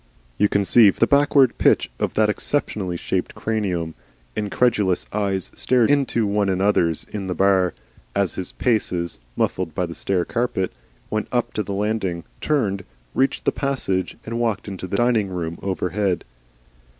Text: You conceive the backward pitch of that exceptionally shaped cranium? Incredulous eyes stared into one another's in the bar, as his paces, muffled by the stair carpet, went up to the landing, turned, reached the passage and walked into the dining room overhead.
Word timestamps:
You 0.39 0.49
conceive 0.49 0.97
the 0.97 1.05
backward 1.05 1.59
pitch 1.59 1.91
of 1.99 2.15
that 2.15 2.27
exceptionally 2.27 2.97
shaped 2.97 3.35
cranium? 3.35 3.93
Incredulous 4.35 5.05
eyes 5.13 5.51
stared 5.53 5.91
into 5.91 6.25
one 6.25 6.49
another's 6.49 7.03
in 7.11 7.27
the 7.27 7.35
bar, 7.35 7.75
as 8.15 8.33
his 8.33 8.51
paces, 8.51 9.19
muffled 9.35 9.75
by 9.75 9.85
the 9.85 9.93
stair 9.93 10.25
carpet, 10.25 10.73
went 11.11 11.27
up 11.31 11.53
to 11.53 11.61
the 11.61 11.73
landing, 11.75 12.23
turned, 12.41 12.83
reached 13.13 13.45
the 13.45 13.51
passage 13.51 14.17
and 14.25 14.39
walked 14.39 14.67
into 14.67 14.87
the 14.87 14.97
dining 14.97 15.29
room 15.29 15.59
overhead. 15.61 16.25